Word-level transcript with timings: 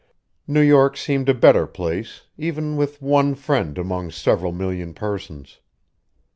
New 0.47 0.61
York 0.61 0.97
seemed 0.97 1.29
a 1.29 1.33
better 1.35 1.67
place, 1.67 2.23
even 2.35 2.75
with 2.75 3.03
one 3.03 3.35
friend 3.35 3.77
among 3.77 4.09
several 4.09 4.51
million 4.51 4.95
persons. 4.95 5.59